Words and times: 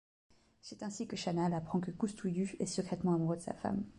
C'est 0.61 0.81
ainsi 0.81 1.05
que 1.05 1.15
Chanal 1.15 1.53
apprend 1.53 1.79
que 1.79 1.91
Coustouillu 1.91 2.55
est 2.57 2.65
secrètement 2.65 3.13
amoureux 3.13 3.37
de 3.37 3.43
sa 3.43 3.53
femme. 3.53 3.83